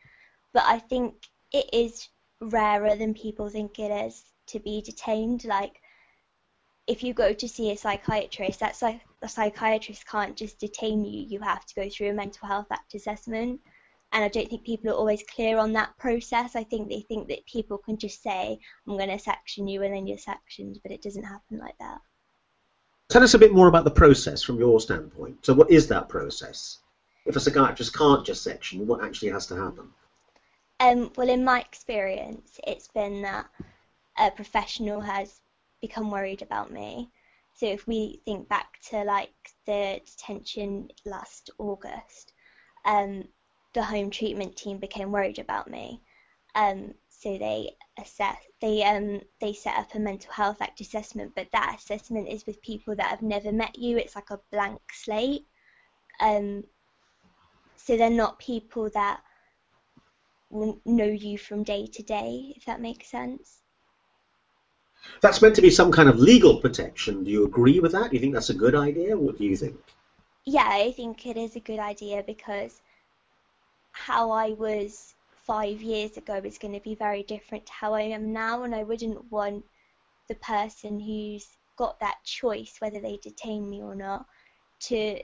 [0.53, 1.13] But I think
[1.53, 2.09] it is
[2.41, 5.45] rarer than people think it is to be detained.
[5.45, 5.79] Like
[6.87, 11.25] if you go to see a psychiatrist, that psych- a psychiatrist can't just detain you.
[11.27, 13.61] You have to go through a mental health act assessment.
[14.15, 16.55] And I don't think people are always clear on that process.
[16.55, 19.93] I think they think that people can just say, I'm going to section you, and
[19.93, 21.99] then you're sectioned, but it doesn't happen like that.
[23.09, 25.45] Tell us a bit more about the process from your standpoint.
[25.45, 26.79] So, what is that process?
[27.25, 29.89] If a psychiatrist can't just section, what actually has to happen?
[30.79, 33.47] Um, well, in my experience, it's been that
[34.17, 35.41] a professional has
[35.81, 37.09] become worried about me.
[37.53, 39.33] So if we think back to like
[39.65, 42.33] the detention last August,
[42.85, 43.25] um,
[43.75, 46.01] the home treatment team became worried about me.
[46.55, 51.47] Um, so they assess, they um, they set up a mental health act assessment, but
[51.51, 53.97] that assessment is with people that have never met you.
[53.97, 55.45] It's like a blank slate.
[56.19, 56.63] Um,
[57.75, 59.19] so they're not people that
[60.51, 63.61] know you from day to day, if that makes sense.
[65.21, 67.25] That's meant to be some kind of legal protection.
[67.25, 68.09] Do you agree with that?
[68.09, 69.17] Do you think that's a good idea?
[69.17, 69.75] What do you think?
[70.45, 72.81] Yeah, I think it is a good idea because
[73.95, 75.15] how I was
[75.47, 78.75] five years ago is going to be very different to how I am now, and
[78.75, 79.63] I wouldn't want
[80.27, 84.25] the person who's got that choice, whether they detain me or not,
[84.81, 85.19] to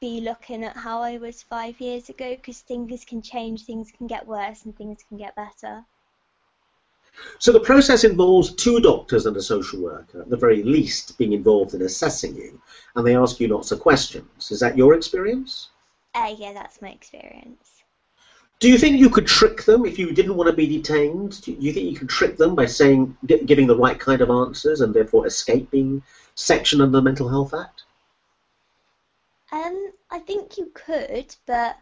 [0.00, 4.06] be looking at how I was five years ago because things can change, things can
[4.06, 5.84] get worse, and things can get better.
[7.38, 11.32] So the process involves two doctors and a social worker, at the very least, being
[11.32, 12.60] involved in assessing you,
[12.94, 14.50] and they ask you lots of questions.
[14.50, 15.70] Is that your experience?
[16.14, 17.81] Uh, yeah, that's my experience.
[18.62, 21.42] Do you think you could trick them if you didn't want to be detained?
[21.42, 24.82] Do you think you could trick them by saying, giving the right kind of answers,
[24.82, 26.00] and therefore escaping
[26.36, 27.82] section under the Mental Health Act?
[29.50, 31.76] Um, I think you could, but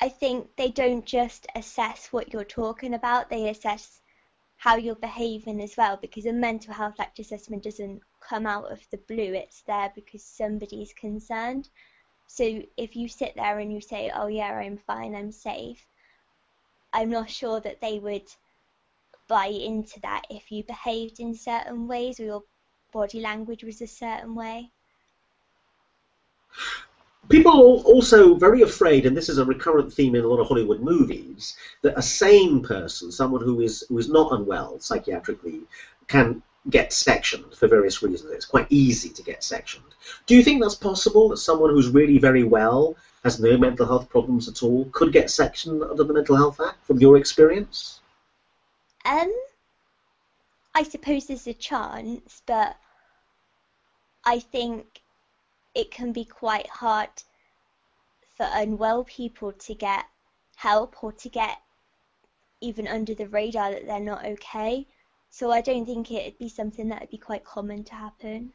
[0.00, 4.00] I think they don't just assess what you're talking about, they assess
[4.56, 8.80] how you're behaving as well because a mental health act assessment doesn't come out of
[8.90, 11.68] the blue, it's there because somebody's concerned.
[12.26, 15.86] So if you sit there and you say, oh yeah, I'm fine, I'm safe,
[16.92, 18.26] I'm not sure that they would
[19.28, 22.42] buy into that if you behaved in certain ways or your
[22.92, 24.70] body language was a certain way.
[27.28, 30.46] People are also very afraid, and this is a recurrent theme in a lot of
[30.46, 35.62] Hollywood movies, that a sane person, someone who is who is not unwell psychiatrically,
[36.06, 38.32] can get sectioned for various reasons.
[38.32, 39.84] It's quite easy to get sectioned.
[40.26, 41.28] Do you think that's possible?
[41.28, 45.30] That someone who's really very well, has no mental health problems at all, could get
[45.30, 46.84] sectioned under the Mental Health Act?
[46.86, 48.00] From your experience?
[49.04, 49.32] Um,
[50.74, 52.76] I suppose there's a chance, but
[54.24, 55.00] I think
[55.74, 57.10] it can be quite hard
[58.36, 60.04] for unwell people to get
[60.56, 61.58] help or to get
[62.60, 64.86] even under the radar that they're not okay.
[65.38, 68.54] So I don't think it'd be something that would be quite common to happen.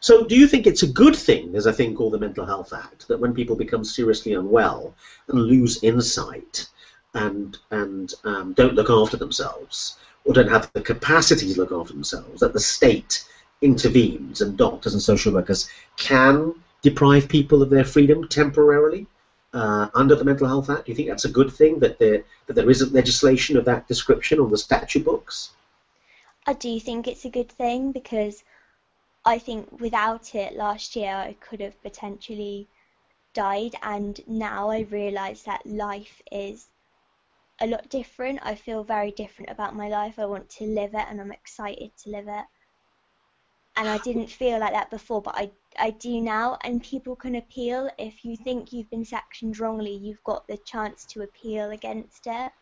[0.00, 2.72] So, do you think it's a good thing, as I think all the Mental Health
[2.72, 4.92] Act, that when people become seriously unwell
[5.28, 6.66] and lose insight
[7.14, 11.92] and and um, don't look after themselves or don't have the capacity to look after
[11.92, 13.24] themselves, that the state
[13.62, 19.06] intervenes and doctors and social workers can deprive people of their freedom temporarily
[19.54, 20.86] uh, under the Mental Health Act?
[20.86, 23.88] Do you think that's a good thing that there that there isn't legislation of that
[23.88, 25.50] description on the statute books?
[26.46, 28.44] I do think it's a good thing because
[29.24, 32.68] I think without it last year I could have potentially
[33.32, 36.68] died and now I realise that life is
[37.60, 38.40] a lot different.
[38.42, 40.18] I feel very different about my life.
[40.18, 42.44] I want to live it and I'm excited to live it.
[43.76, 46.58] And I didn't feel like that before, but I, I do now.
[46.62, 47.90] And people can appeal.
[47.98, 52.52] If you think you've been sectioned wrongly, you've got the chance to appeal against it.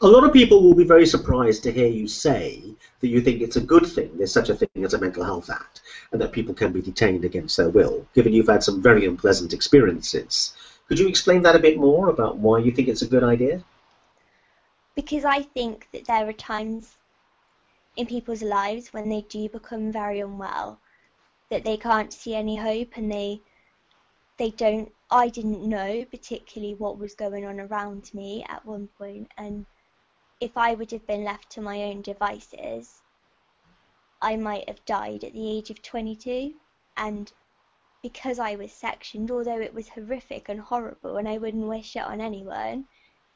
[0.00, 2.62] A lot of people will be very surprised to hear you say
[3.00, 5.50] that you think it's a good thing there's such a thing as a Mental Health
[5.50, 9.06] Act and that people can be detained against their will, given you've had some very
[9.06, 10.54] unpleasant experiences.
[10.88, 13.62] Could you explain that a bit more about why you think it's a good idea?
[14.94, 16.96] Because I think that there are times
[17.98, 20.78] in people's lives when they do become very unwell
[21.50, 23.40] that they can't see any hope and they
[24.36, 29.32] they don't I didn't know particularly what was going on around me at one point
[29.36, 29.66] and
[30.40, 33.02] if I would have been left to my own devices
[34.22, 36.54] I might have died at the age of 22
[36.96, 37.32] and
[38.00, 42.04] because I was sectioned, although it was horrific and horrible and I wouldn't wish it
[42.04, 42.86] on anyone,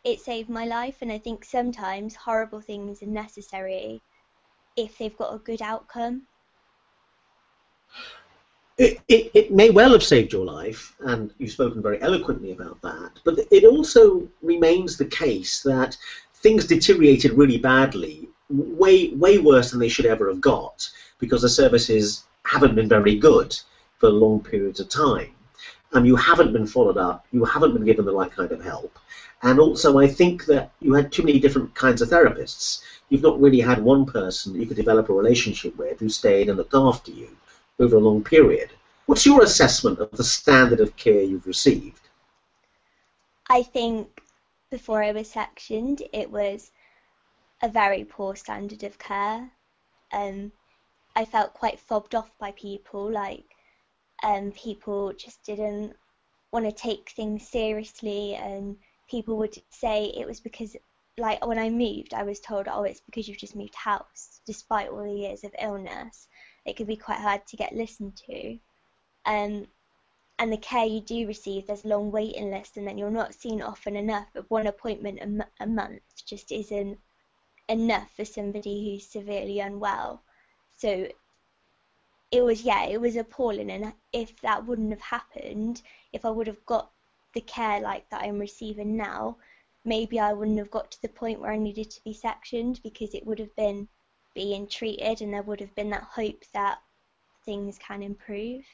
[0.04, 1.02] it saved my life.
[1.02, 4.02] And I think sometimes horrible things are necessary
[4.76, 6.22] if they've got a good outcome.
[8.78, 12.80] It, it, it, may well have saved your life, and you've spoken very eloquently about
[12.82, 15.96] that, but it also remains the case that
[16.34, 21.48] things deteriorated really badly, way, way worse than they should ever have got, because the
[21.48, 23.56] services haven't been very good
[23.98, 25.30] for long periods of time.
[25.92, 28.98] And you haven't been followed up, you haven't been given the right kind of help.
[29.42, 32.82] And also, I think that you had too many different kinds of therapists.
[33.12, 36.56] You've not really had one person you could develop a relationship with who stayed and
[36.56, 37.28] looked after you
[37.78, 38.70] over a long period.
[39.04, 42.00] What's your assessment of the standard of care you've received?
[43.50, 44.22] I think
[44.70, 46.70] before I was sectioned, it was
[47.60, 49.50] a very poor standard of care.
[50.10, 50.50] Um,
[51.14, 53.44] I felt quite fobbed off by people, like
[54.22, 55.94] um, people just didn't
[56.50, 60.76] want to take things seriously, and people would say it was because,
[61.18, 64.88] like, when I moved, I was told, oh, it's because you've just moved house, despite
[64.88, 66.28] all the years of illness.
[66.64, 68.58] It could be quite hard to get listened to.
[69.26, 69.66] Um,
[70.38, 73.62] and the care you do receive, there's long waiting list, and then you're not seen
[73.62, 74.28] often enough.
[74.34, 76.98] But one appointment a, m- a month just isn't
[77.68, 80.22] enough for somebody who's severely unwell.
[80.78, 81.08] So
[82.32, 83.70] it was yeah, it was appalling.
[83.70, 86.90] And if that wouldn't have happened, if I would have got
[87.34, 89.36] the care like that I'm receiving now,
[89.84, 93.14] maybe I wouldn't have got to the point where I needed to be sectioned because
[93.14, 93.88] it would have been
[94.34, 96.78] being treated and there would have been that hope that
[97.44, 98.64] things can improve.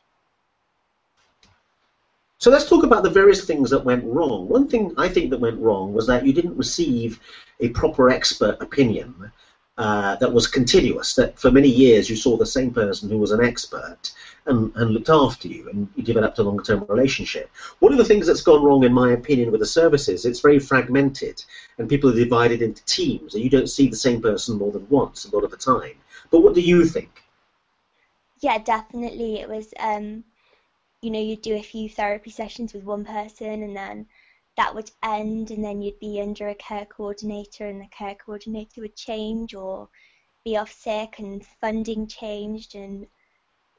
[2.38, 4.48] So let's talk about the various things that went wrong.
[4.48, 7.18] One thing I think that went wrong was that you didn't receive
[7.58, 9.32] a proper expert opinion
[9.78, 13.30] uh, that was continuous, that for many years you saw the same person who was
[13.30, 14.12] an expert
[14.46, 17.48] and, and looked after you and you developed a long term relationship.
[17.78, 20.58] One of the things that's gone wrong, in my opinion, with the services, it's very
[20.58, 21.44] fragmented
[21.78, 24.88] and people are divided into teams and you don't see the same person more than
[24.88, 25.94] once a lot of the time.
[26.32, 27.22] But what do you think?
[28.40, 29.38] Yeah, definitely.
[29.38, 30.24] It was, um,
[31.02, 34.06] you know, you'd do a few therapy sessions with one person and then
[34.58, 38.82] that would end and then you'd be under a care coordinator and the care coordinator
[38.82, 39.88] would change or
[40.44, 43.06] be off sick and funding changed and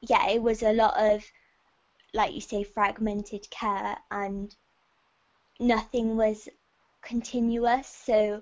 [0.01, 1.23] yeah it was a lot of
[2.13, 4.55] like you say fragmented care and
[5.59, 6.47] nothing was
[7.01, 7.87] continuous.
[7.87, 8.41] So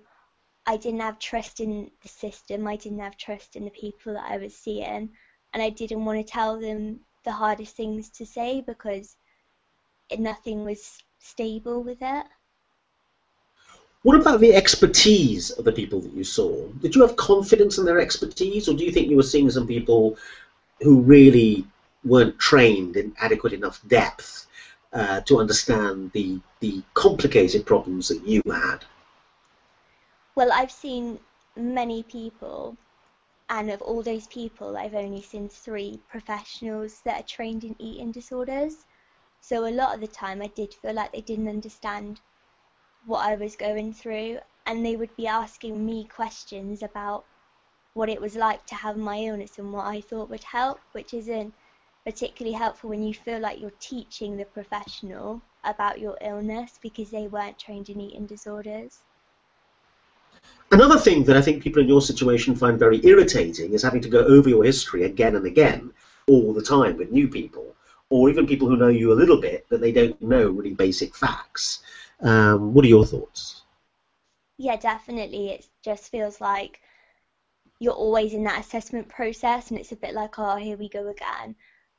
[0.65, 4.29] I didn't have trust in the system I didn't have trust in the people that
[4.29, 5.09] I was seeing
[5.53, 9.15] and I didn't want to tell them the hardest things to say because
[10.17, 12.25] nothing was stable with it.
[14.03, 16.67] What about the expertise of the people that you saw?
[16.81, 19.67] Did you have confidence in their expertise, or do you think you were seeing some
[19.67, 20.17] people
[20.81, 21.67] who really
[22.05, 24.47] weren't trained in adequate enough depth
[24.93, 28.85] uh, to understand the the complicated problems that you had?
[30.35, 31.19] Well, I've seen
[31.55, 32.77] many people,
[33.49, 38.11] and of all those people, I've only seen three professionals that are trained in eating
[38.11, 38.85] disorders.
[39.41, 42.19] So a lot of the time, I did feel like they didn't understand
[43.05, 47.25] what I was going through, and they would be asking me questions about
[47.93, 51.13] what it was like to have my illness and what I thought would help, which
[51.13, 51.53] isn't
[52.05, 57.27] particularly helpful when you feel like you're teaching the professional about your illness because they
[57.27, 58.99] weren't trained in eating disorders.
[60.71, 64.09] Another thing that I think people in your situation find very irritating is having to
[64.09, 65.91] go over your history again and again
[66.27, 67.73] all the time with new people,
[68.09, 71.15] or even people who know you a little bit, but they don't know really basic
[71.15, 71.79] facts.
[72.21, 73.63] Um, what are your thoughts?
[74.57, 75.49] Yeah, definitely.
[75.49, 76.79] It just feels like
[77.79, 81.07] you're always in that assessment process, and it's a bit like, oh, here we go
[81.07, 81.55] again.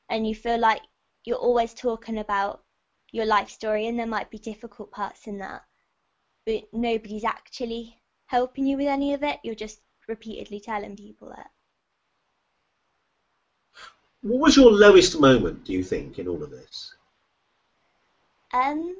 [0.09, 0.81] And you feel like
[1.25, 2.63] you're always talking about
[3.11, 5.61] your life story, and there might be difficult parts in that,
[6.45, 7.95] but nobody's actually
[8.25, 9.39] helping you with any of it.
[9.43, 11.47] You're just repeatedly telling people it.
[14.21, 16.93] What was your lowest moment, do you think, in all of this?
[18.53, 18.97] Um,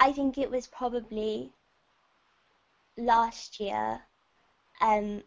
[0.00, 1.52] I think it was probably
[2.96, 4.00] last year
[4.80, 5.22] um,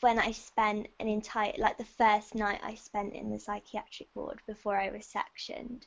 [0.00, 4.40] when I spent an entire, like the first night I spent in the psychiatric ward
[4.46, 5.86] before I was sectioned,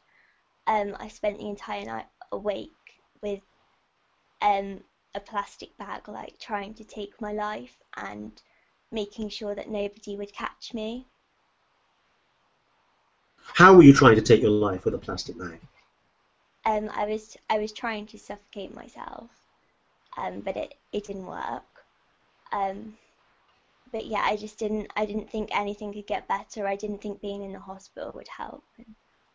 [0.67, 2.69] um, I spent the entire night awake
[3.21, 3.41] with
[4.41, 4.81] um,
[5.13, 8.41] a plastic bag, like trying to take my life and
[8.95, 11.05] making sure that nobody would catch me.
[13.53, 15.59] How were you trying to take your life with a plastic bag?
[16.65, 19.29] Um, I was I was trying to suffocate myself,
[20.17, 21.63] um, but it, it didn't work.
[22.51, 22.95] Um,
[23.91, 26.67] but yeah, I just didn't I didn't think anything could get better.
[26.67, 28.63] I didn't think being in the hospital would help.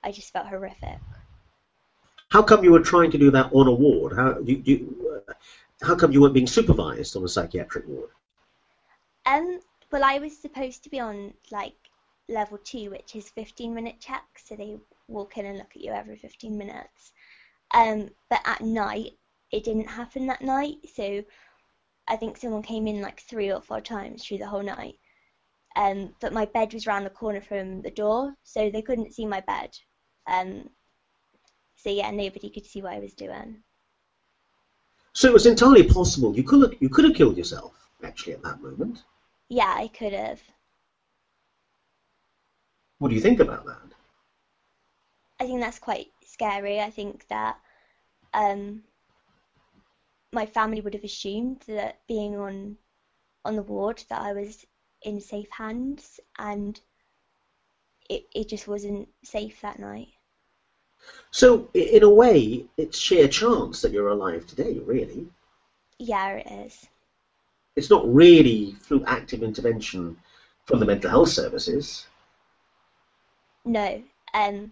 [0.03, 0.99] I just felt horrific.
[2.31, 4.15] How come you were trying to do that on a ward?
[4.17, 5.33] How you, you uh,
[5.83, 8.11] how come you weren't being supervised on a psychiatric ward?
[9.31, 9.61] Um,
[9.93, 11.77] well, I was supposed to be on like
[12.29, 14.77] level two, which is 15 minute checks, so they
[15.07, 17.13] walk in and look at you every 15 minutes.
[17.73, 19.13] Um, but at night,
[19.53, 21.23] it didn't happen that night, so
[22.09, 24.97] I think someone came in like three or four times through the whole night.
[25.77, 29.27] Um, but my bed was round the corner from the door, so they couldn't see
[29.27, 29.71] my bed.
[30.27, 30.71] Um,
[31.77, 33.63] so yeah, nobody could see what I was doing.
[35.13, 38.43] So it was entirely possible you could have, you could have killed yourself actually at
[38.43, 39.03] that moment.
[39.51, 40.43] Yeah, I could have.
[42.99, 43.95] What do you think about that?
[45.41, 46.81] I think that's quite scary.
[46.81, 47.59] I think that
[48.35, 48.83] um,
[50.33, 52.77] my family would have assumed that being on
[53.45, 54.67] on the ward that I was
[55.03, 56.81] in safe hands, and
[58.11, 60.09] it it just wasn't safe that night.
[61.33, 65.29] So, in a way, it's sheer chance that you're alive today, really.
[65.99, 66.89] Yeah, it is.
[67.81, 70.19] It's not really through active intervention
[70.67, 72.07] from the mental health services.
[73.65, 74.03] No,
[74.35, 74.71] um,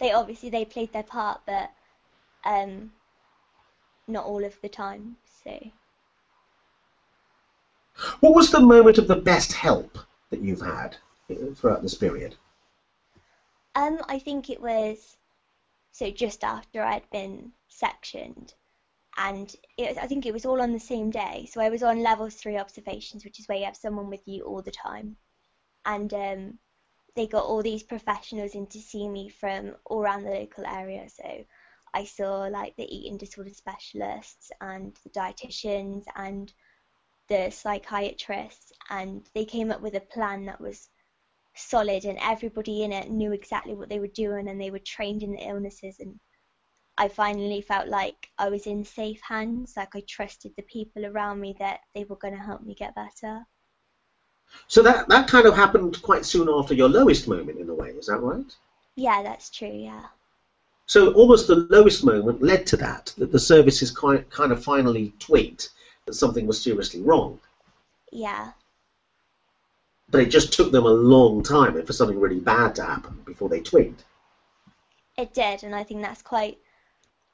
[0.00, 1.70] they obviously they played their part, but
[2.44, 2.90] um,
[4.08, 5.16] not all of the time.
[5.44, 5.56] So.
[8.18, 9.96] What was the moment of the best help
[10.30, 10.96] that you've had
[11.54, 12.34] throughout this period?
[13.76, 15.16] Um, I think it was
[15.92, 18.54] so just after I'd been sectioned,
[19.18, 21.48] and it I think it was all on the same day.
[21.50, 24.44] So I was on level three observations, which is where you have someone with you
[24.44, 25.16] all the time,
[25.84, 26.58] and um,
[27.16, 31.08] they got all these professionals in to see me from all around the local area.
[31.08, 31.44] So
[31.94, 36.52] I saw like the eating disorder specialists and the dietitians and
[37.28, 40.88] the psychiatrists, and they came up with a plan that was
[41.54, 45.22] solid, and everybody in it knew exactly what they were doing, and they were trained
[45.22, 45.98] in the illnesses.
[45.98, 46.20] And
[46.98, 51.40] I finally felt like I was in safe hands, like I trusted the people around
[51.40, 53.46] me that they were going to help me get better.
[54.66, 57.90] So that that kind of happened quite soon after your lowest moment, in a way.
[57.90, 58.52] Is that right?
[58.96, 59.70] Yeah, that's true.
[59.72, 60.06] Yeah.
[60.86, 65.12] So almost the lowest moment led to that, that the services quite, kind of finally
[65.20, 65.68] twigged
[66.06, 67.38] that something was seriously wrong.
[68.10, 68.52] Yeah.
[70.10, 73.50] But it just took them a long time for something really bad to happen before
[73.50, 74.02] they twigged.
[75.16, 76.58] It did, and I think that's quite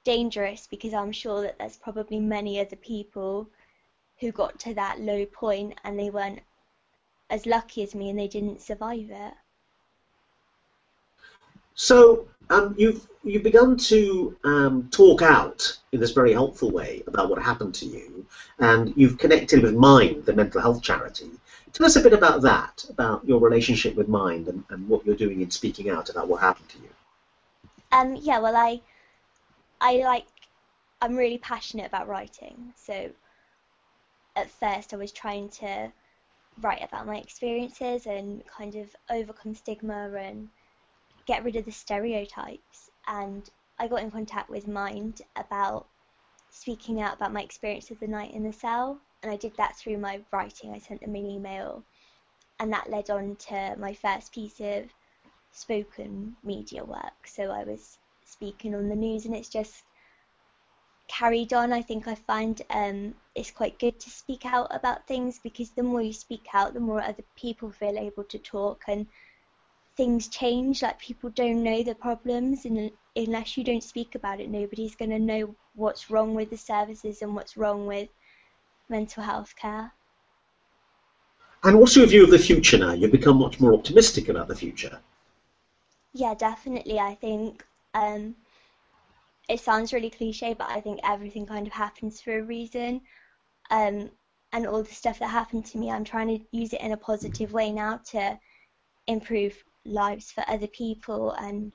[0.05, 3.49] dangerous because I'm sure that there's probably many other people
[4.21, 6.41] who got to that low point and they weren't
[7.31, 9.35] as lucky as me and they didn't survive it.
[11.75, 17.29] So um, you've you've begun to um, talk out in this very helpful way about
[17.29, 18.27] what happened to you,
[18.59, 21.31] and you've connected with Mind, the mental health charity.
[21.73, 25.17] Tell us a bit about that, about your relationship with Mind, and, and what you're
[25.17, 26.89] doing in speaking out about what happened to you.
[27.91, 28.81] Um, yeah, well, I
[29.85, 30.27] I like
[31.03, 33.11] I'm really passionate about writing, so
[34.35, 35.93] at first I was trying to
[36.63, 40.49] write about my experiences and kind of overcome stigma and
[41.27, 42.91] get rid of the stereotypes.
[43.07, 45.87] And I got in contact with Mind about
[46.49, 48.99] speaking out about my experience of the night in the cell.
[49.23, 50.73] And I did that through my writing.
[50.73, 51.85] I sent them an email.
[52.59, 54.85] And that led on to my first piece of
[55.53, 57.27] spoken media work.
[57.27, 59.85] So I was speaking on the news, and it's just
[61.09, 61.73] carried on.
[61.73, 65.83] I think I find um, it's quite good to speak out about things because the
[65.83, 69.07] more you speak out, the more other people feel able to talk and
[69.97, 70.83] things change.
[70.83, 75.11] Like people don't know the problems, and unless you don't speak about it, nobody's going
[75.11, 78.09] to know what's wrong with the services and what's wrong with
[78.89, 79.93] mental health care.
[81.63, 82.93] And what's your view of the future now?
[82.93, 84.99] You've become much more optimistic about the future.
[86.13, 86.99] Yeah, definitely.
[86.99, 87.65] I think
[87.95, 88.35] um,
[89.49, 93.01] it sounds really cliche, but I think everything kind of happens for a reason.
[93.71, 94.11] Um,
[94.53, 96.97] and all the stuff that happened to me, I'm trying to use it in a
[96.97, 98.39] positive way now to
[99.07, 101.33] improve lives for other people.
[101.33, 101.73] And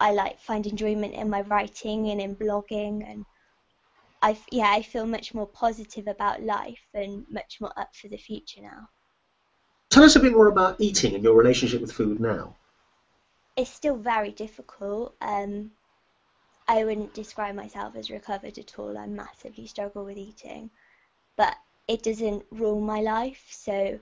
[0.00, 3.08] I like find enjoyment in my writing and in blogging.
[3.10, 3.24] And
[4.22, 8.16] I, yeah, I feel much more positive about life and much more up for the
[8.16, 8.88] future now.
[9.90, 12.54] Tell us a bit more about eating and your relationship with food now.
[13.58, 15.16] It's still very difficult.
[15.20, 15.72] Um,
[16.68, 18.96] I wouldn't describe myself as recovered at all.
[18.96, 20.70] I massively struggle with eating,
[21.36, 21.56] but
[21.88, 23.44] it doesn't rule my life.
[23.50, 23.98] So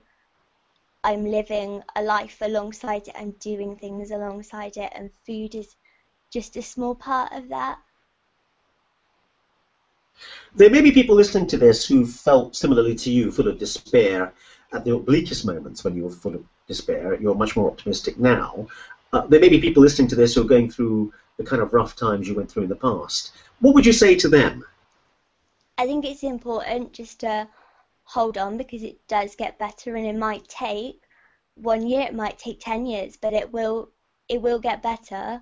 [1.03, 3.15] I'm living a life alongside it.
[3.17, 5.75] I'm doing things alongside it, and food is
[6.31, 7.79] just a small part of that.
[10.53, 14.35] There may be people listening to this who felt similarly to you, full of despair
[14.71, 17.19] at the bleakest moments when you were full of despair.
[17.19, 18.67] You're much more optimistic now.
[19.13, 21.73] Uh, there may be people listening to this who are going through the kind of
[21.73, 23.31] rough times you went through in the past.
[23.59, 24.65] What would you say to them?
[25.77, 27.47] I think it's important just to
[28.03, 31.03] hold on because it does get better and it might take
[31.55, 33.91] one year, it might take 10 years, but it will
[34.29, 35.41] it will get better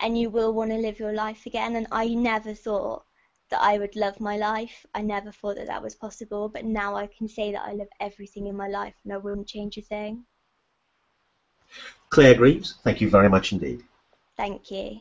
[0.00, 3.04] and you will want to live your life again and I never thought
[3.50, 4.84] that I would love my life.
[4.94, 7.88] I never thought that that was possible, but now I can say that I love
[8.00, 10.24] everything in my life and I wouldn't change a thing.
[12.10, 13.82] Claire Greaves, thank you very much indeed.
[14.36, 15.00] Thank you.